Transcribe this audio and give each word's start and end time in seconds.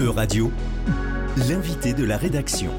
E-Radio, 0.00 0.50
l'invité 1.50 1.92
de 1.92 2.04
la 2.04 2.16
rédaction. 2.16 2.70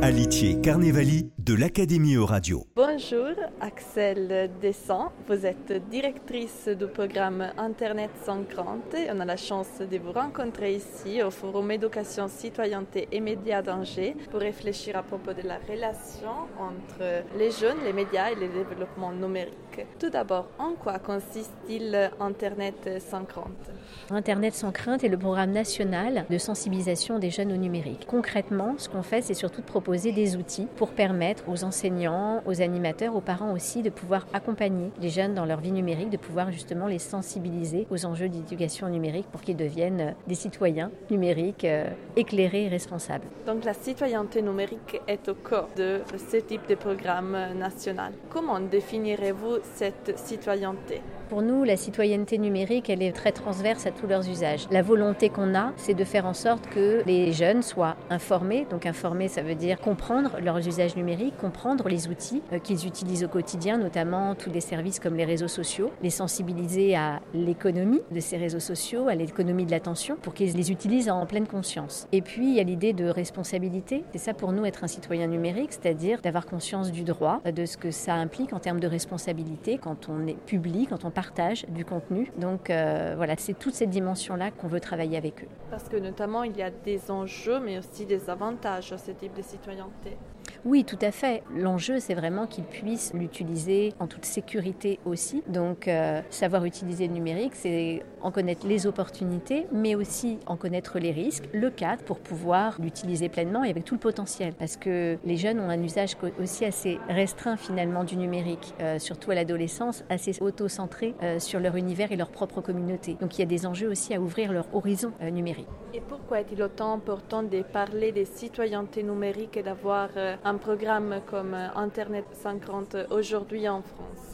Alitier 0.00 0.60
Carnevali 0.60 1.32
de 1.44 1.54
l'Académie 1.54 2.14
Euradio. 2.14 2.66
Bonjour, 2.76 3.30
Axel 3.60 4.48
Descent. 4.60 5.10
Vous 5.26 5.44
êtes 5.44 5.72
directrice 5.90 6.68
du 6.68 6.86
programme 6.86 7.50
Internet 7.58 8.10
sans 8.24 8.44
crainte. 8.44 8.94
On 9.12 9.18
a 9.18 9.24
la 9.24 9.36
chance 9.36 9.80
de 9.80 9.98
vous 9.98 10.12
rencontrer 10.12 10.76
ici 10.76 11.20
au 11.20 11.32
Forum 11.32 11.72
Éducation, 11.72 12.28
Citoyenneté 12.28 13.08
et 13.10 13.18
Médias 13.18 13.60
d'Angers 13.60 14.14
pour 14.30 14.38
réfléchir 14.38 14.96
à 14.96 15.02
propos 15.02 15.32
de 15.32 15.42
la 15.42 15.58
relation 15.68 16.46
entre 16.60 17.24
les 17.36 17.50
jeunes, 17.50 17.78
les 17.84 17.92
médias 17.92 18.30
et 18.30 18.36
le 18.36 18.46
développement 18.46 19.10
numérique. 19.10 19.56
Tout 19.98 20.10
d'abord, 20.10 20.48
en 20.58 20.74
quoi 20.74 21.00
consiste-t-il 21.00 22.12
Internet 22.20 22.88
sans 23.00 23.24
crainte? 23.24 23.70
Internet 24.10 24.54
sans 24.54 24.70
crainte 24.70 25.02
est 25.02 25.08
le 25.08 25.18
programme 25.18 25.50
national 25.50 26.24
de 26.28 26.38
sensibilisation 26.38 27.18
des 27.18 27.30
jeunes 27.30 27.50
au 27.52 27.56
numérique. 27.56 28.06
Concrètement, 28.06 28.74
ce 28.76 28.88
qu'on 28.88 29.02
fait, 29.02 29.22
c'est 29.22 29.34
surtout 29.34 29.62
de 29.62 29.66
proposer 29.66 30.12
des 30.12 30.36
outils 30.36 30.68
pour 30.76 30.90
permettre 30.90 31.31
aux 31.46 31.64
enseignants, 31.64 32.42
aux 32.46 32.60
animateurs, 32.62 33.14
aux 33.16 33.20
parents 33.20 33.52
aussi 33.52 33.82
de 33.82 33.90
pouvoir 33.90 34.26
accompagner 34.32 34.90
les 35.00 35.08
jeunes 35.08 35.34
dans 35.34 35.44
leur 35.44 35.60
vie 35.60 35.72
numérique, 35.72 36.10
de 36.10 36.16
pouvoir 36.16 36.50
justement 36.50 36.86
les 36.86 36.98
sensibiliser 36.98 37.86
aux 37.90 38.04
enjeux 38.06 38.28
d'éducation 38.28 38.88
numérique 38.88 39.26
pour 39.30 39.40
qu'ils 39.40 39.56
deviennent 39.56 40.14
des 40.26 40.34
citoyens 40.34 40.90
numériques 41.10 41.64
euh, 41.64 41.86
éclairés 42.16 42.64
et 42.64 42.68
responsables. 42.68 43.24
Donc 43.46 43.64
la 43.64 43.74
citoyenneté 43.74 44.42
numérique 44.42 45.00
est 45.08 45.28
au 45.28 45.34
corps 45.34 45.68
de 45.76 46.00
ce 46.30 46.36
type 46.36 46.68
de 46.68 46.74
programme 46.74 47.36
national. 47.56 48.12
Comment 48.30 48.60
définirez-vous 48.60 49.58
cette 49.74 50.18
citoyenneté? 50.18 51.00
Pour 51.32 51.40
nous, 51.40 51.64
la 51.64 51.78
citoyenneté 51.78 52.36
numérique, 52.36 52.90
elle 52.90 53.02
est 53.02 53.12
très 53.12 53.32
transverse 53.32 53.86
à 53.86 53.90
tous 53.90 54.06
leurs 54.06 54.28
usages. 54.28 54.66
La 54.70 54.82
volonté 54.82 55.30
qu'on 55.30 55.54
a, 55.54 55.72
c'est 55.78 55.94
de 55.94 56.04
faire 56.04 56.26
en 56.26 56.34
sorte 56.34 56.68
que 56.68 57.02
les 57.06 57.32
jeunes 57.32 57.62
soient 57.62 57.96
informés. 58.10 58.66
Donc 58.70 58.84
informés, 58.84 59.28
ça 59.28 59.40
veut 59.40 59.54
dire 59.54 59.80
comprendre 59.80 60.36
leurs 60.42 60.58
usages 60.58 60.94
numériques, 60.94 61.38
comprendre 61.38 61.88
les 61.88 62.08
outils 62.08 62.42
euh, 62.52 62.58
qu'ils 62.58 62.86
utilisent 62.86 63.24
au 63.24 63.28
quotidien, 63.28 63.78
notamment 63.78 64.34
tous 64.34 64.50
les 64.50 64.60
services 64.60 65.00
comme 65.00 65.14
les 65.14 65.24
réseaux 65.24 65.48
sociaux, 65.48 65.90
les 66.02 66.10
sensibiliser 66.10 66.96
à 66.96 67.20
l'économie 67.32 68.02
de 68.10 68.20
ces 68.20 68.36
réseaux 68.36 68.60
sociaux, 68.60 69.08
à 69.08 69.14
l'économie 69.14 69.64
de 69.64 69.70
l'attention, 69.70 70.16
pour 70.20 70.34
qu'ils 70.34 70.54
les 70.54 70.70
utilisent 70.70 71.08
en 71.08 71.24
pleine 71.24 71.46
conscience. 71.46 72.08
Et 72.12 72.20
puis, 72.20 72.50
il 72.50 72.56
y 72.56 72.60
a 72.60 72.62
l'idée 72.62 72.92
de 72.92 73.06
responsabilité. 73.06 74.04
C'est 74.12 74.18
ça 74.18 74.34
pour 74.34 74.52
nous 74.52 74.66
être 74.66 74.84
un 74.84 74.86
citoyen 74.86 75.28
numérique, 75.28 75.72
c'est-à-dire 75.72 76.20
d'avoir 76.20 76.44
conscience 76.44 76.92
du 76.92 77.04
droit, 77.04 77.40
de 77.50 77.64
ce 77.64 77.78
que 77.78 77.90
ça 77.90 78.16
implique 78.16 78.52
en 78.52 78.58
termes 78.58 78.80
de 78.80 78.86
responsabilité 78.86 79.78
quand 79.78 80.10
on 80.10 80.26
est 80.26 80.36
public, 80.44 80.90
quand 80.90 81.06
on 81.06 81.10
parle 81.10 81.21
partage 81.22 81.64
du 81.68 81.84
contenu. 81.84 82.32
Donc 82.36 82.68
euh, 82.68 83.14
voilà, 83.16 83.34
c'est 83.38 83.56
toute 83.56 83.74
cette 83.74 83.90
dimension-là 83.90 84.50
qu'on 84.50 84.66
veut 84.66 84.80
travailler 84.80 85.16
avec 85.16 85.44
eux. 85.44 85.48
Parce 85.70 85.88
que 85.88 85.96
notamment, 85.96 86.42
il 86.42 86.56
y 86.56 86.62
a 86.62 86.70
des 86.70 87.10
enjeux, 87.10 87.60
mais 87.60 87.78
aussi 87.78 88.06
des 88.06 88.28
avantages 88.28 88.92
à 88.92 88.98
ce 88.98 89.12
type 89.12 89.34
de 89.36 89.42
citoyenneté. 89.42 90.16
Oui, 90.64 90.84
tout 90.84 90.98
à 91.00 91.10
fait. 91.10 91.42
L'enjeu, 91.56 91.98
c'est 91.98 92.14
vraiment 92.14 92.46
qu'ils 92.46 92.62
puissent 92.62 93.12
l'utiliser 93.14 93.94
en 93.98 94.06
toute 94.06 94.24
sécurité 94.24 95.00
aussi. 95.04 95.42
Donc, 95.48 95.88
euh, 95.88 96.20
savoir 96.30 96.64
utiliser 96.64 97.08
le 97.08 97.14
numérique, 97.14 97.56
c'est 97.56 98.04
en 98.20 98.30
connaître 98.30 98.64
les 98.68 98.86
opportunités, 98.86 99.66
mais 99.72 99.96
aussi 99.96 100.38
en 100.46 100.56
connaître 100.56 101.00
les 101.00 101.10
risques, 101.10 101.48
le 101.52 101.68
cadre 101.70 102.04
pour 102.04 102.20
pouvoir 102.20 102.80
l'utiliser 102.80 103.28
pleinement 103.28 103.64
et 103.64 103.70
avec 103.70 103.84
tout 103.84 103.94
le 103.94 104.00
potentiel. 104.00 104.54
Parce 104.54 104.76
que 104.76 105.18
les 105.24 105.36
jeunes 105.36 105.58
ont 105.58 105.68
un 105.68 105.82
usage 105.82 106.16
aussi 106.40 106.64
assez 106.64 107.00
restreint 107.08 107.56
finalement 107.56 108.04
du 108.04 108.16
numérique, 108.16 108.72
euh, 108.80 109.00
surtout 109.00 109.32
à 109.32 109.34
l'adolescence, 109.34 110.04
assez 110.10 110.40
auto-centré 110.40 111.16
euh, 111.24 111.40
sur 111.40 111.58
leur 111.58 111.74
univers 111.74 112.12
et 112.12 112.16
leur 112.16 112.30
propre 112.30 112.60
communauté. 112.60 113.16
Donc, 113.20 113.36
il 113.36 113.40
y 113.40 113.44
a 113.44 113.46
des 113.46 113.66
enjeux 113.66 113.88
aussi 113.88 114.14
à 114.14 114.20
ouvrir 114.20 114.52
leur 114.52 114.66
horizon 114.72 115.10
numérique. 115.20 115.66
Et 115.94 116.00
pourquoi 116.00 116.40
est-il 116.40 116.62
autant 116.62 116.94
important 116.94 117.42
de 117.42 117.60
parler 117.60 118.12
des 118.12 118.24
citoyennetés 118.24 119.02
numériques 119.02 119.58
et 119.58 119.62
d'avoir 119.62 120.08
un 120.42 120.56
programme 120.56 121.20
comme 121.26 121.52
Internet 121.52 122.24
50 122.32 122.96
aujourd'hui 123.10 123.68
en 123.68 123.82
France? 123.82 124.31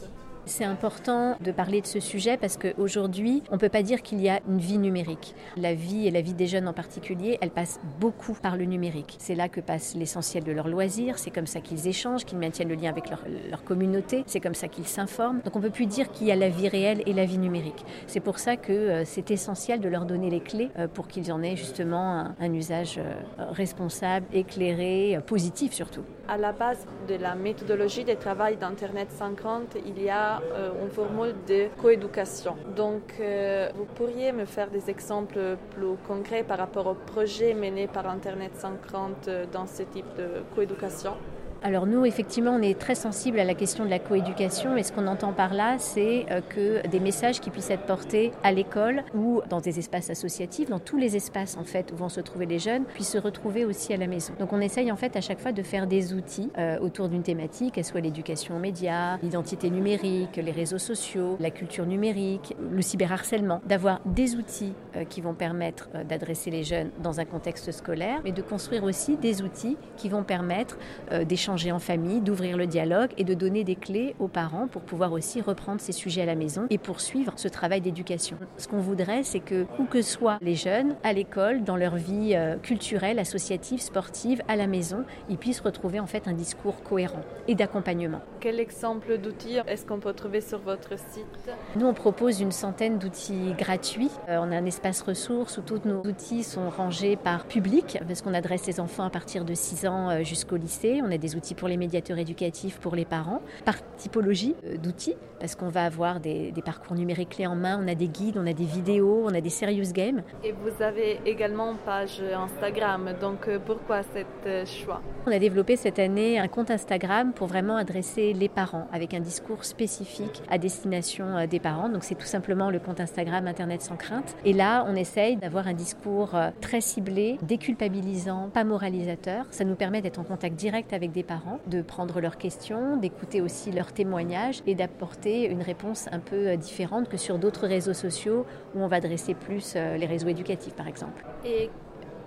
C'est 0.49 0.65
important 0.65 1.37
de 1.39 1.51
parler 1.51 1.81
de 1.81 1.87
ce 1.87 1.99
sujet 1.99 2.37
parce 2.37 2.57
qu'aujourd'hui, 2.57 3.43
on 3.49 3.53
ne 3.53 3.59
peut 3.59 3.69
pas 3.69 3.83
dire 3.83 4.01
qu'il 4.01 4.19
y 4.19 4.29
a 4.29 4.39
une 4.47 4.57
vie 4.57 4.77
numérique. 4.77 5.35
La 5.55 5.73
vie 5.73 6.07
et 6.07 6.11
la 6.11 6.21
vie 6.21 6.33
des 6.33 6.47
jeunes 6.47 6.67
en 6.67 6.73
particulier, 6.73 7.37
elle 7.41 7.51
passe 7.51 7.79
beaucoup 7.99 8.33
par 8.33 8.57
le 8.57 8.65
numérique. 8.65 9.15
C'est 9.19 9.35
là 9.35 9.47
que 9.47 9.61
passe 9.61 9.95
l'essentiel 9.95 10.43
de 10.43 10.51
leurs 10.51 10.67
loisirs, 10.67 11.19
c'est 11.19 11.31
comme 11.31 11.47
ça 11.47 11.61
qu'ils 11.61 11.87
échangent, 11.87 12.25
qu'ils 12.25 12.39
maintiennent 12.39 12.69
le 12.69 12.75
lien 12.75 12.89
avec 12.89 13.09
leur, 13.09 13.63
communauté, 13.63 14.23
c'est 14.25 14.39
comme 14.39 14.55
ça 14.55 14.67
qu'ils 14.67 14.87
s'informent. 14.87 15.41
Donc 15.45 15.55
on 15.55 15.59
ne 15.59 15.65
peut 15.65 15.69
plus 15.69 15.85
dire 15.85 16.11
qu'il 16.11 16.27
y 16.27 16.31
a 16.31 16.35
la 16.35 16.49
vie 16.49 16.67
réelle 16.67 17.03
et 17.05 17.13
la 17.13 17.25
vie 17.25 17.37
numérique. 17.37 17.85
C'est 18.07 18.19
pour 18.19 18.39
ça 18.39 18.57
que 18.57 18.71
euh, 18.71 19.05
c'est 19.05 19.31
essentiel 19.31 19.79
de 19.79 19.89
leur 19.89 20.05
donner 20.05 20.29
les 20.29 20.39
clés 20.39 20.69
euh, 20.77 20.87
pour 20.87 21.07
qu'ils 21.07 21.31
en 21.31 21.43
aient 21.43 21.55
justement 21.55 22.33
un, 22.39 22.53
usage 22.53 22.97
euh, 22.97 23.13
responsable, 23.51 24.25
éclairé, 24.33 25.19
positif 25.27 25.73
surtout. 25.73 26.03
À 26.27 26.37
la 26.37 26.51
base 26.51 26.85
de 27.07 27.15
la 27.15 27.35
méthodologie 27.35 28.03
de 28.03 28.13
travail 28.13 28.57
d'Internet 28.57 29.11
50, 29.11 29.77
il 29.85 30.01
y 30.01 30.09
a 30.09 30.38
euh, 30.53 30.83
une 30.83 30.89
formule 30.89 31.35
de 31.47 31.67
coéducation. 31.81 32.55
Donc, 32.75 33.15
euh, 33.19 33.69
vous 33.75 33.85
pourriez 33.85 34.31
me 34.31 34.45
faire 34.45 34.69
des 34.69 34.89
exemples 34.89 35.57
plus 35.71 35.95
concrets 36.07 36.43
par 36.43 36.57
rapport 36.57 36.87
au 36.87 36.95
projet 36.95 37.53
mené 37.53 37.87
par 37.87 38.07
Internet 38.07 38.51
50 38.55 39.27
euh, 39.27 39.45
dans 39.51 39.67
ce 39.67 39.83
type 39.83 40.13
de 40.17 40.43
coéducation? 40.55 41.15
Alors 41.61 41.85
nous, 41.85 42.05
effectivement, 42.05 42.51
on 42.51 42.61
est 42.61 42.79
très 42.79 42.95
sensible 42.95 43.37
à 43.39 43.43
la 43.43 43.53
question 43.53 43.83
de 43.83 43.89
la 43.89 43.99
coéducation 43.99 44.77
et 44.77 44.83
ce 44.83 44.93
qu'on 44.93 45.07
entend 45.07 45.33
par 45.33 45.53
là, 45.53 45.77
c'est 45.77 46.25
euh, 46.31 46.39
que 46.41 46.87
des 46.87 47.01
messages 47.01 47.41
qui 47.41 47.49
puissent 47.49 47.69
être 47.69 47.85
portés 47.85 48.31
à 48.43 48.53
l'école 48.53 49.03
ou 49.13 49.41
dans 49.49 49.59
des 49.59 49.77
espaces 49.77 50.09
associatifs, 50.09 50.69
dans 50.69 50.79
tous 50.79 50.97
les 50.97 51.17
espaces 51.17 51.57
en 51.57 51.65
fait 51.65 51.91
où 51.91 51.97
vont 51.97 52.07
se 52.07 52.21
trouver 52.21 52.45
les 52.45 52.59
jeunes, 52.59 52.85
puissent 52.85 53.11
se 53.11 53.17
retrouver 53.17 53.65
aussi 53.65 53.93
à 53.93 53.97
la 53.97 54.07
maison. 54.07 54.33
Donc 54.39 54.53
on 54.53 54.61
essaye 54.61 54.89
en 54.89 54.95
fait 54.95 55.17
à 55.17 55.21
chaque 55.21 55.39
fois 55.39 55.51
de 55.51 55.61
faire 55.61 55.85
des 55.85 56.13
outils 56.13 56.49
euh, 56.57 56.79
autour 56.79 57.09
d'une 57.09 57.23
thématique, 57.23 57.73
qu'elle 57.73 57.85
soit 57.85 57.99
l'éducation 57.99 58.55
aux 58.55 58.59
médias, 58.59 59.17
l'identité 59.17 59.69
numérique, 59.69 60.37
les 60.37 60.51
réseaux 60.51 60.77
sociaux, 60.77 61.35
la 61.41 61.51
culture 61.51 61.85
numérique, 61.85 62.55
le 62.71 62.81
cyberharcèlement, 62.81 63.61
d'avoir 63.65 63.99
des 64.05 64.35
outils 64.35 64.73
euh, 64.95 65.03
qui 65.03 65.19
vont 65.19 65.33
permettre 65.33 65.89
d'adresser 66.07 66.51
les 66.51 66.63
jeunes 66.63 66.91
dans 67.03 67.19
un 67.19 67.25
contexte 67.25 67.71
scolaire, 67.73 68.21
mais 68.23 68.31
de 68.31 68.41
construire 68.41 68.83
aussi 68.85 69.17
des 69.17 69.41
outils 69.41 69.77
qui 69.97 70.07
vont 70.07 70.23
permettre 70.23 70.77
d'échanger 71.25 71.48
en 71.49 71.79
famille, 71.79 72.21
d'ouvrir 72.21 72.57
le 72.57 72.67
dialogue 72.67 73.09
et 73.17 73.23
de 73.23 73.33
donner 73.33 73.63
des 73.63 73.75
clés 73.75 74.15
aux 74.19 74.27
parents 74.27 74.67
pour 74.67 74.83
pouvoir 74.83 75.11
aussi 75.13 75.41
reprendre 75.41 75.81
ces 75.81 75.91
sujets 75.91 76.21
à 76.21 76.25
la 76.25 76.35
maison 76.35 76.67
et 76.69 76.77
poursuivre 76.77 77.33
ce 77.37 77.47
travail 77.47 77.81
d'éducation. 77.81 78.37
Ce 78.57 78.67
qu'on 78.67 78.79
voudrait, 78.79 79.23
c'est 79.23 79.39
que 79.39 79.65
où 79.79 79.85
que 79.85 80.01
soient 80.01 80.37
les 80.41 80.55
jeunes, 80.55 80.95
à 81.03 81.11
l'école, 81.13 81.63
dans 81.63 81.75
leur 81.75 81.95
vie 81.95 82.33
euh, 82.35 82.57
culturelle, 82.57 83.17
associative, 83.17 83.81
sportive, 83.81 84.41
à 84.47 84.55
la 84.55 84.67
maison, 84.67 85.05
ils 85.27 85.37
puissent 85.37 85.61
retrouver 85.61 85.99
en 85.99 86.05
fait 86.05 86.27
un 86.27 86.33
discours 86.33 86.83
cohérent 86.83 87.21
et 87.47 87.55
d'accompagnement. 87.55 88.21
Quel 88.39 88.59
exemple 88.59 89.17
d'outils 89.17 89.57
est-ce 89.67 89.85
qu'on 89.85 89.99
peut 89.99 90.13
trouver 90.13 90.41
sur 90.41 90.59
votre 90.59 90.97
site? 90.97 91.49
Nous, 91.75 91.85
on 91.85 91.93
propose 91.93 92.41
une 92.41 92.51
centaine 92.51 92.99
d'outils 92.99 93.53
gratuits. 93.57 94.11
Euh, 94.27 94.37
on 94.39 94.51
a 94.51 94.57
un 94.57 94.65
espace 94.65 95.01
ressources 95.01 95.57
où 95.57 95.61
tous 95.61 95.81
nos 95.85 96.01
outils 96.01 96.43
sont 96.43 96.69
rangés 96.69 97.15
par 97.15 97.45
public 97.45 97.99
parce 98.07 98.21
qu'on 98.21 98.33
adresse 98.33 98.67
les 98.67 98.79
enfants 98.79 99.03
à 99.03 99.09
partir 99.09 99.45
de 99.45 99.53
6 99.53 99.87
ans 99.87 100.09
euh, 100.09 100.23
jusqu'au 100.23 100.57
lycée. 100.57 101.01
On 101.03 101.11
a 101.11 101.17
des 101.17 101.35
outils 101.35 101.38
pour 101.57 101.67
les 101.67 101.77
médiateurs 101.77 102.17
éducatifs, 102.17 102.79
pour 102.79 102.95
les 102.95 103.05
parents, 103.05 103.41
par 103.65 103.75
typologie 103.97 104.55
euh, 104.65 104.77
d'outils, 104.77 105.15
parce 105.39 105.55
qu'on 105.55 105.69
va 105.69 105.85
avoir 105.85 106.19
des, 106.19 106.53
parcours 106.65 106.95
numériques 106.95 107.29
clés 107.29 107.47
en 107.47 107.55
main, 107.55 107.79
on 107.81 107.87
a 107.87 107.95
des 107.95 108.09
guides, 108.09 108.37
on 108.37 108.45
a 108.45 108.53
des 108.53 108.65
vidéos, 108.65 109.23
on 109.23 109.33
a 109.33 109.39
des 109.39 109.49
serious 109.49 109.93
games. 109.93 110.21
Et 110.43 110.51
vous 110.51 110.83
avez 110.83 111.19
également 111.25 111.71
une 111.71 111.77
page 111.77 112.21
Instagram, 112.21 113.13
donc 113.19 113.47
euh, 113.47 113.59
pourquoi 113.65 114.03
cet 114.13 114.27
euh, 114.45 114.65
choix? 114.65 115.01
On 115.25 115.31
a 115.31 115.39
développé 115.39 115.77
cette 115.77 115.99
année 115.99 116.37
un 116.37 116.47
compte 116.47 116.69
Instagram 116.69 117.31
pour 117.33 117.47
vraiment 117.47 117.77
adresser 117.77 118.33
les 118.33 118.49
parents, 118.49 118.87
avec 118.91 119.13
un 119.13 119.21
discours 119.21 119.63
spécifique 119.63 120.41
à 120.49 120.57
destination 120.57 121.47
des 121.47 121.59
parents. 121.59 121.89
Donc 121.89 122.03
c'est 122.03 122.15
tout 122.15 122.25
simplement 122.25 122.69
le 122.69 122.79
compte 122.79 122.99
Instagram 122.99 123.47
Internet 123.47 123.81
sans 123.81 123.95
crainte. 123.95 124.35
Et 124.43 124.53
là, 124.53 124.85
on 124.87 124.95
essaye 124.95 125.37
d'avoir 125.37 125.67
un 125.67 125.73
discours 125.73 126.35
très 126.61 126.81
ciblé, 126.81 127.37
déculpabilisant, 127.41 128.49
pas 128.53 128.63
moralisateur. 128.63 129.45
Ça 129.51 129.63
nous 129.63 129.75
permet 129.75 130.01
d'être 130.01 130.19
en 130.19 130.23
contact 130.23 130.55
direct 130.55 130.93
avec 130.93 131.11
des 131.11 131.23
de 131.67 131.81
prendre 131.81 132.21
leurs 132.21 132.37
questions, 132.37 132.97
d'écouter 132.97 133.41
aussi 133.41 133.71
leurs 133.71 133.93
témoignages 133.93 134.61
et 134.65 134.75
d'apporter 134.75 135.45
une 135.45 135.61
réponse 135.61 136.07
un 136.11 136.19
peu 136.19 136.47
euh, 136.47 136.55
différente 136.55 137.09
que 137.09 137.17
sur 137.17 137.37
d'autres 137.37 137.67
réseaux 137.67 137.93
sociaux 137.93 138.45
où 138.75 138.81
on 138.81 138.87
va 138.87 138.97
adresser 138.97 139.33
plus 139.33 139.73
euh, 139.75 139.97
les 139.97 140.05
réseaux 140.05 140.27
éducatifs 140.27 140.73
par 140.75 140.87
exemple. 140.87 141.23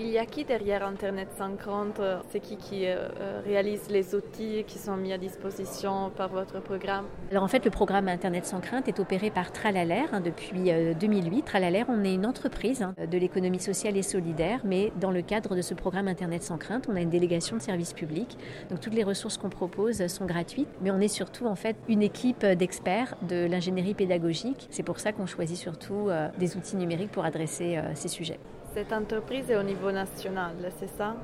Il 0.02 0.10
y 0.10 0.18
a 0.18 0.26
qui 0.26 0.44
derrière 0.44 0.84
Internet 0.84 1.28
50 1.38 2.00
C'est 2.30 2.40
qui 2.40 2.56
qui 2.56 2.86
euh, 2.86 3.08
euh, 3.20 3.40
réalise 3.44 3.88
les 3.88 4.14
outils 4.14 4.64
qui 4.66 4.78
sont 4.78 4.96
mis 4.96 5.12
à 5.12 5.18
disposition 5.18 6.10
par 6.16 6.28
votre 6.28 6.60
programme? 6.60 7.06
Alors 7.30 7.44
en 7.44 7.48
fait, 7.48 7.64
le 7.64 7.70
programme 7.70 8.08
Internet 8.08 8.44
sans 8.44 8.60
crainte 8.60 8.88
est 8.88 8.98
opéré 8.98 9.30
par 9.30 9.52
Tralalaire 9.52 10.08
hein, 10.12 10.20
depuis 10.20 10.72
2008. 11.00 11.38
Euh, 11.38 11.42
Tralalaire, 11.44 11.86
on 11.88 12.02
est 12.04 12.14
une 12.14 12.26
entreprise 12.26 12.82
hein, 12.82 12.94
de 12.98 13.18
l'économie 13.18 13.60
sociale 13.60 13.96
et 13.96 14.02
solidaire, 14.02 14.60
mais 14.64 14.92
dans 15.00 15.10
le 15.10 15.22
cadre 15.22 15.54
de 15.54 15.62
ce 15.62 15.74
programme 15.74 16.08
Internet 16.08 16.42
sans 16.42 16.58
crainte, 16.58 16.86
on 16.90 16.96
a 16.96 17.00
une 17.00 17.10
délégation 17.10 17.56
de 17.56 17.62
services 17.62 17.92
publics. 17.92 18.36
Donc 18.70 18.80
toutes 18.80 18.94
les 18.94 19.04
ressources 19.04 19.38
qu'on 19.38 19.50
propose 19.50 20.06
sont 20.08 20.26
gratuites, 20.26 20.68
mais 20.80 20.90
on 20.90 21.00
est 21.00 21.08
surtout 21.08 21.46
en 21.46 21.56
fait 21.56 21.76
une 21.88 22.02
équipe 22.02 22.44
d'experts 22.44 23.14
de 23.28 23.46
l'ingénierie 23.46 23.94
pédagogique. 23.94 24.66
C'est 24.70 24.82
pour 24.82 24.98
ça 24.98 25.12
qu'on 25.12 25.26
choisit 25.26 25.56
surtout 25.56 26.08
des 26.38 26.56
outils 26.56 26.76
numériques 26.76 27.12
pour 27.12 27.24
adresser 27.24 27.78
ces 27.94 28.08
sujets. 28.08 28.38
Cette 28.74 28.92
entreprise 28.94 29.50
est 29.50 29.56
au 29.56 29.62
niveau 29.62 29.92
national, 29.92 30.54
c'est 30.80 30.88
ça? 30.96 31.14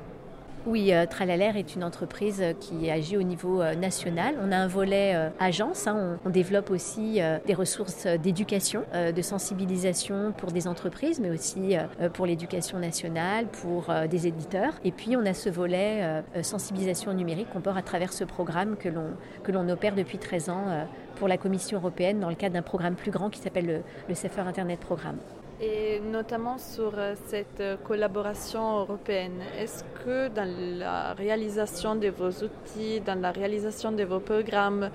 Oui, 0.67 0.93
euh, 0.93 1.07
Tralaler 1.07 1.53
est 1.55 1.73
une 1.73 1.83
entreprise 1.83 2.41
euh, 2.41 2.53
qui 2.53 2.91
agit 2.91 3.17
au 3.17 3.23
niveau 3.23 3.59
euh, 3.59 3.73
national. 3.73 4.35
On 4.43 4.51
a 4.51 4.57
un 4.57 4.67
volet 4.67 5.31
agence. 5.39 5.87
Hein. 5.87 6.19
on, 6.25 6.29
développe 6.29 6.69
aussi 6.69 7.19
des 7.47 7.53
ressources 7.55 8.05
d'éducation, 8.05 8.83
de 8.93 9.21
sensibilisation 9.21 10.31
pour 10.37 10.51
des 10.51 10.67
entreprises, 10.67 11.19
mais 11.19 11.31
aussi 11.31 11.75
pour 12.13 12.27
l'éducation 12.27 12.77
nationale, 12.77 13.47
pour 13.47 13.87
des 14.09 14.27
éditeurs. 14.27 14.73
Et 14.83 14.91
puis, 14.91 15.17
on 15.17 15.25
a 15.25 15.33
ce 15.33 15.49
volet 15.49 16.23
sensibilisation 16.43 17.13
numérique 17.13 17.49
qu'on 17.51 17.61
porte 17.61 17.77
à 17.77 17.81
travers 17.81 18.13
ce 18.13 18.23
programme 18.23 18.77
que 18.77 18.89
l'on, 18.89 19.15
que 19.43 19.51
l'on 19.51 19.67
opère 19.69 19.95
depuis 19.95 20.19
13 20.19 20.49
ans 20.49 20.87
pour 21.15 21.27
la 21.27 21.37
Commission 21.37 21.79
européenne 21.79 22.19
dans 22.19 22.29
le 22.29 22.35
cadre 22.35 22.53
d'un 22.53 22.61
programme 22.61 22.95
plus 22.95 23.11
grand 23.11 23.29
qui 23.29 23.39
s'appelle 23.39 23.65
le, 23.65 23.81
le 24.07 24.15
Safer 24.15 24.47
Internet 24.47 24.79
Programme. 24.79 25.17
Et 25.61 25.99
notamment 25.99 26.57
sur 26.57 26.93
euh, 26.97 27.15
cette 27.25 27.59
euh, 27.59 27.75
collaboration 27.83 28.79
européenne, 28.79 29.41
est-ce 29.57 29.83
que 30.05 30.29
dans 30.29 30.47
la 30.79 31.13
réalisation 31.13 31.95
de 31.95 32.07
vos 32.07 32.29
outils, 32.29 33.01
dans 33.01 33.19
la 33.19 33.31
réalisation 33.31 33.91
de 33.91 34.05
vos 34.05 34.21
programmes, 34.21 34.89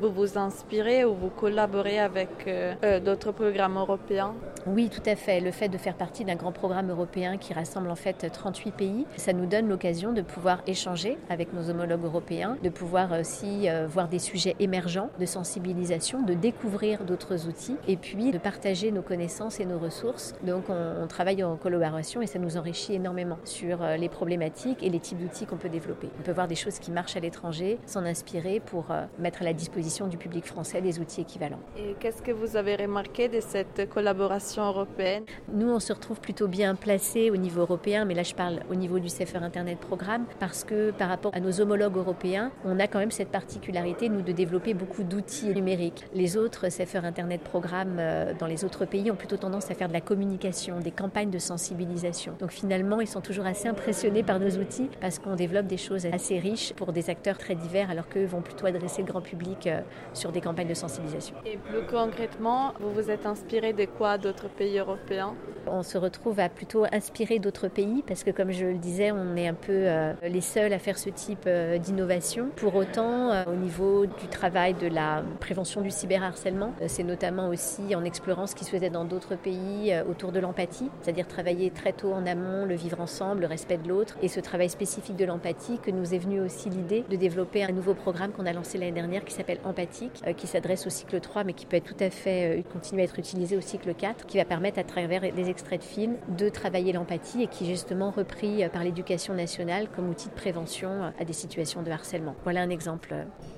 vous 0.00 0.10
vous 0.10 0.38
inspirez 0.38 1.04
ou 1.04 1.14
vous 1.14 1.28
collaborez 1.28 1.98
avec 1.98 2.30
euh, 2.46 2.74
euh, 2.84 3.00
d'autres 3.00 3.32
programmes 3.32 3.76
européens? 3.76 4.34
Oui, 4.66 4.88
tout 4.88 5.02
à 5.06 5.16
fait. 5.16 5.40
Le 5.40 5.50
fait 5.50 5.68
de 5.68 5.78
faire 5.78 5.94
partie 5.94 6.24
d'un 6.24 6.36
grand 6.36 6.52
programme 6.52 6.90
européen 6.90 7.36
qui 7.36 7.52
rassemble 7.52 7.90
en 7.90 7.94
fait 7.94 8.30
38 8.30 8.72
pays, 8.72 9.06
ça 9.16 9.32
nous 9.32 9.46
donne 9.46 9.68
l'occasion 9.68 10.12
de 10.12 10.22
pouvoir 10.22 10.62
échanger 10.66 11.18
avec 11.28 11.52
nos 11.52 11.70
homologues 11.70 12.04
européens, 12.04 12.56
de 12.62 12.68
pouvoir 12.68 13.12
aussi 13.18 13.68
euh, 13.68 13.86
voir 13.86 14.08
des 14.08 14.18
sujets 14.18 14.56
émergents 14.58 15.10
de 15.18 15.26
sensibilisation, 15.26 16.22
de 16.22 16.34
découvrir 16.34 17.04
d'autres 17.04 17.46
outils 17.46 17.76
et 17.86 17.96
puis 17.96 18.30
de 18.30 18.38
partager 18.38 18.92
nos 18.92 19.02
connaissances 19.02 19.60
et 19.60 19.66
nos 19.66 19.78
ressources. 19.78 20.34
Donc 20.42 20.64
on, 20.68 21.02
on 21.02 21.06
travaille 21.06 21.42
en 21.44 21.56
collaboration 21.56 22.22
et 22.22 22.26
ça 22.26 22.38
nous 22.38 22.56
enrichit 22.56 22.94
énormément 22.94 23.38
sur 23.44 23.78
les 23.98 24.08
problématiques 24.08 24.82
et 24.82 24.90
les 24.90 25.00
types 25.00 25.18
d'outils 25.18 25.46
qu'on 25.46 25.56
peut 25.56 25.68
développer. 25.68 26.08
On 26.18 26.22
peut 26.22 26.32
voir 26.32 26.48
des 26.48 26.54
choses 26.54 26.78
qui 26.78 26.90
marchent 26.90 27.16
à 27.16 27.20
l'étranger, 27.20 27.78
s'en 27.86 28.04
inspirer 28.04 28.60
pour 28.60 28.86
mettre 29.18 29.42
à 29.42 29.44
la 29.44 29.52
disposition 29.52 29.89
du 30.08 30.16
public 30.16 30.46
français 30.46 30.80
des 30.80 31.00
outils 31.00 31.20
équivalents. 31.20 31.58
Et 31.76 31.94
qu'est-ce 31.98 32.22
que 32.22 32.30
vous 32.30 32.56
avez 32.56 32.76
remarqué 32.76 33.28
de 33.28 33.40
cette 33.40 33.88
collaboration 33.90 34.62
européenne? 34.64 35.24
Nous, 35.52 35.68
on 35.68 35.80
se 35.80 35.92
retrouve 35.92 36.20
plutôt 36.20 36.46
bien 36.46 36.76
placés 36.76 37.30
au 37.30 37.36
niveau 37.36 37.62
européen, 37.62 38.04
mais 38.04 38.14
là 38.14 38.22
je 38.22 38.34
parle 38.34 38.60
au 38.70 38.76
niveau 38.76 39.00
du 39.00 39.08
CFR 39.08 39.42
Internet 39.42 39.78
Programme, 39.78 40.26
parce 40.38 40.62
que 40.62 40.92
par 40.92 41.08
rapport 41.08 41.34
à 41.34 41.40
nos 41.40 41.60
homologues 41.60 41.96
européens, 41.96 42.52
on 42.64 42.78
a 42.78 42.86
quand 42.86 43.00
même 43.00 43.10
cette 43.10 43.30
particularité, 43.30 44.08
nous, 44.08 44.22
de 44.22 44.30
développer 44.32 44.74
beaucoup 44.74 45.02
d'outils 45.02 45.52
numériques. 45.52 46.04
Les 46.14 46.36
autres 46.36 46.68
CFR 46.68 47.04
Internet 47.04 47.40
Programme 47.40 47.96
euh, 47.98 48.32
dans 48.38 48.46
les 48.46 48.64
autres 48.64 48.84
pays 48.84 49.10
ont 49.10 49.16
plutôt 49.16 49.38
tendance 49.38 49.70
à 49.70 49.74
faire 49.74 49.88
de 49.88 49.92
la 49.92 50.00
communication, 50.00 50.78
des 50.78 50.92
campagnes 50.92 51.30
de 51.30 51.38
sensibilisation. 51.38 52.34
Donc 52.38 52.52
finalement, 52.52 53.00
ils 53.00 53.08
sont 53.08 53.20
toujours 53.20 53.46
assez 53.46 53.66
impressionnés 53.66 54.22
par 54.22 54.38
nos 54.38 54.50
outils 54.50 54.88
parce 55.00 55.18
qu'on 55.18 55.34
développe 55.34 55.66
des 55.66 55.76
choses 55.76 56.06
assez 56.06 56.38
riches 56.38 56.72
pour 56.74 56.92
des 56.92 57.10
acteurs 57.10 57.38
très 57.38 57.56
divers, 57.56 57.90
alors 57.90 58.08
qu'eux 58.08 58.26
vont 58.26 58.40
plutôt 58.40 58.66
adresser 58.66 59.02
le 59.02 59.08
grand 59.08 59.20
public 59.20 59.66
euh, 59.66 59.79
sur 60.12 60.32
des 60.32 60.40
campagnes 60.40 60.68
de 60.68 60.74
sensibilisation. 60.74 61.36
Et 61.44 61.56
plus 61.56 61.86
concrètement, 61.90 62.74
vous 62.80 62.92
vous 62.92 63.10
êtes 63.10 63.26
inspiré 63.26 63.72
de 63.72 63.84
quoi 63.84 64.18
d'autres 64.18 64.48
pays 64.48 64.78
européens? 64.78 65.34
On 65.66 65.82
se 65.82 65.98
retrouve 65.98 66.40
à 66.40 66.48
plutôt 66.48 66.84
inspirer 66.90 67.38
d'autres 67.38 67.68
pays 67.68 68.02
parce 68.06 68.24
que 68.24 68.30
comme 68.30 68.50
je 68.50 68.66
le 68.66 68.78
disais, 68.78 69.12
on 69.12 69.36
est 69.36 69.46
un 69.46 69.54
peu 69.54 69.72
euh, 69.72 70.12
les 70.22 70.40
seuls 70.40 70.72
à 70.72 70.78
faire 70.78 70.98
ce 70.98 71.10
type 71.10 71.44
euh, 71.46 71.78
d'innovation. 71.78 72.48
Pour 72.56 72.74
autant, 72.74 73.44
au 73.46 73.54
niveau 73.54 74.06
du 74.06 74.28
travail 74.28 74.74
de 74.74 74.86
la 74.86 75.22
prévention 75.38 75.80
du 75.80 75.90
cyberharcèlement, 75.90 76.72
c'est 76.86 77.02
notamment 77.02 77.48
aussi 77.48 77.94
en 77.94 78.04
explorant 78.04 78.46
ce 78.46 78.54
qui 78.54 78.64
se 78.64 78.70
faisait 78.70 78.90
dans 78.90 79.04
d'autres 79.04 79.36
pays 79.36 79.94
autour 80.08 80.32
de 80.32 80.40
l'empathie, 80.40 80.90
c'est-à-dire 81.00 81.26
travailler 81.26 81.70
très 81.70 81.92
tôt 81.92 82.12
en 82.12 82.26
amont, 82.26 82.64
le 82.64 82.74
vivre 82.74 83.00
ensemble, 83.00 83.42
le 83.42 83.46
respect 83.46 83.78
de 83.78 83.88
l'autre 83.88 84.16
et 84.22 84.28
ce 84.28 84.40
travail 84.40 84.68
spécifique 84.68 85.16
de 85.16 85.24
l'empathie 85.24 85.78
que 85.78 85.90
nous 85.90 86.14
est 86.14 86.18
venu 86.18 86.40
aussi 86.40 86.70
l'idée 86.70 87.04
de 87.08 87.16
développer 87.16 87.64
un 87.64 87.72
nouveau 87.72 87.94
programme 87.94 88.32
qu'on 88.32 88.46
a 88.46 88.52
lancé 88.52 88.78
l'année 88.78 88.92
dernière 88.92 89.24
qui 89.24 89.34
s'appelle 89.34 89.60
euh, 89.78 90.32
qui 90.32 90.46
s'adresse 90.46 90.86
au 90.86 90.90
cycle 90.90 91.20
3 91.20 91.44
mais 91.44 91.52
qui 91.52 91.66
peut 91.66 91.76
être 91.76 91.84
tout 91.84 92.02
à 92.02 92.10
fait 92.10 92.58
euh, 92.58 92.62
continuer 92.62 93.02
à 93.02 93.04
être 93.04 93.18
utilisé 93.18 93.56
au 93.56 93.60
cycle 93.60 93.94
4 93.94 94.26
qui 94.26 94.38
va 94.38 94.44
permettre 94.44 94.78
à 94.78 94.84
travers 94.84 95.32
des 95.32 95.48
extraits 95.48 95.80
de 95.80 95.84
films 95.84 96.16
de 96.36 96.48
travailler 96.48 96.92
l'empathie 96.92 97.42
et 97.42 97.46
qui 97.46 97.64
est 97.64 97.68
justement 97.68 98.10
repris 98.10 98.64
euh, 98.64 98.68
par 98.68 98.84
l'éducation 98.84 99.34
nationale 99.34 99.88
comme 99.94 100.08
outil 100.08 100.28
de 100.28 100.34
prévention 100.34 101.12
à 101.18 101.24
des 101.24 101.32
situations 101.32 101.82
de 101.82 101.90
harcèlement. 101.90 102.34
Voilà 102.44 102.62
un 102.62 102.70
exemple. 102.70 103.14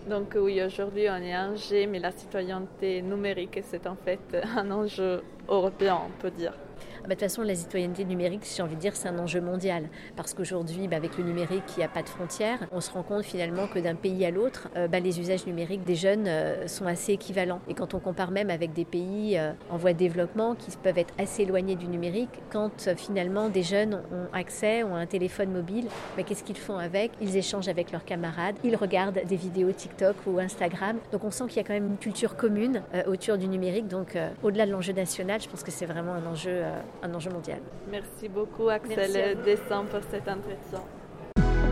Donc 0.08 0.36
oui, 0.36 0.62
aujourd'hui 0.62 1.06
on 1.08 1.22
est 1.22 1.34
un 1.34 1.54
G, 1.54 1.86
mais 1.86 1.98
la 1.98 2.12
citoyenneté 2.12 3.02
numérique 3.02 3.60
c'est 3.62 3.86
en 3.86 3.96
fait 3.96 4.36
un 4.56 4.70
enjeu 4.70 5.22
européen, 5.48 5.98
on 6.06 6.20
peut 6.20 6.30
dire. 6.30 6.54
Ah 7.04 7.08
bah, 7.08 7.16
de 7.16 7.20
toute 7.20 7.28
façon, 7.28 7.42
la 7.42 7.56
citoyenneté 7.56 8.04
numérique, 8.04 8.42
j'ai 8.44 8.62
envie 8.62 8.76
de 8.76 8.80
dire, 8.80 8.94
c'est 8.94 9.08
un 9.08 9.18
enjeu 9.18 9.40
mondial. 9.40 9.88
Parce 10.14 10.34
qu'aujourd'hui, 10.34 10.86
bah, 10.86 10.98
avec 10.98 11.18
le 11.18 11.24
numérique, 11.24 11.64
il 11.76 11.80
n'y 11.80 11.84
a 11.84 11.88
pas 11.88 12.04
de 12.04 12.08
frontières. 12.08 12.60
On 12.70 12.80
se 12.80 12.92
rend 12.92 13.02
compte 13.02 13.24
finalement 13.24 13.66
que 13.66 13.80
d'un 13.80 13.96
pays 13.96 14.24
à 14.24 14.30
l'autre, 14.30 14.68
euh, 14.76 14.86
bah, 14.86 15.00
les 15.00 15.18
usages 15.18 15.44
numériques 15.44 15.82
des 15.82 15.96
jeunes 15.96 16.26
euh, 16.28 16.68
sont 16.68 16.86
assez 16.86 17.14
équivalents. 17.14 17.60
Et 17.68 17.74
quand 17.74 17.94
on 17.94 17.98
compare 17.98 18.30
même 18.30 18.50
avec 18.50 18.72
des 18.72 18.84
pays 18.84 19.36
euh, 19.36 19.50
en 19.68 19.78
voie 19.78 19.94
de 19.94 19.98
développement 19.98 20.54
qui 20.54 20.70
peuvent 20.76 20.96
être 20.96 21.12
assez 21.18 21.42
éloignés 21.42 21.74
du 21.74 21.88
numérique, 21.88 22.30
quand 22.50 22.94
finalement 22.96 23.48
des 23.48 23.64
jeunes 23.64 23.94
ont 24.12 24.32
accès, 24.32 24.84
ont 24.84 24.94
un 24.94 25.06
téléphone 25.06 25.50
mobile, 25.50 25.86
qu'est-ce 26.24 26.44
qu'ils 26.44 26.56
font 26.56 26.78
avec? 26.78 27.10
Ils 27.20 27.36
échangent 27.36 27.68
avec 27.68 27.90
leurs 27.90 28.04
camarades, 28.04 28.54
ils 28.62 28.76
regardent 28.76 29.22
des 29.26 29.36
vidéos 29.36 29.72
TikTok 29.72 30.14
ou 30.26 30.38
Instagram. 30.38 30.98
Donc 31.10 31.24
on 31.24 31.32
sent 31.32 31.44
qu'il 31.48 31.56
y 31.56 31.60
a 31.60 31.64
quand 31.64 31.74
même 31.74 31.88
une 31.88 31.98
culture 31.98 32.36
commune 32.36 32.82
autour 33.06 33.38
du 33.38 33.48
numérique. 33.48 33.88
Donc 33.88 34.16
au-delà 34.42 34.66
de 34.66 34.70
l'enjeu 34.70 34.92
national, 34.92 35.40
je 35.40 35.48
pense 35.48 35.62
que 35.62 35.70
c'est 35.70 35.86
vraiment 35.86 36.12
un 36.12 36.26
enjeu 36.26 36.62
un 37.02 37.14
enjeu 37.14 37.30
mondial. 37.30 37.60
Merci 37.90 38.28
beaucoup 38.28 38.68
Axel 38.68 39.38
Dessin 39.44 39.84
pour 39.84 40.00
cet 40.10 40.28
entretien. 40.28 40.82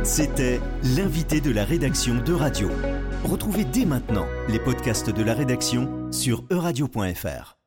C'était 0.02 0.60
l'invité 0.96 1.40
de 1.40 1.50
la 1.50 1.64
rédaction 1.64 2.14
de 2.14 2.32
Radio. 2.32 2.68
Retrouvez 3.24 3.64
dès 3.64 3.84
maintenant 3.84 4.26
les 4.48 4.58
podcasts 4.58 5.10
de 5.10 5.22
la 5.22 5.34
rédaction 5.34 6.10
sur 6.10 6.44
euradio.fr. 6.50 7.59